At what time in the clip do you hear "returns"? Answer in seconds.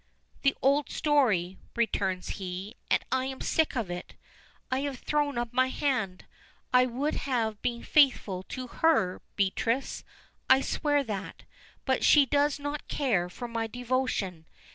1.75-2.29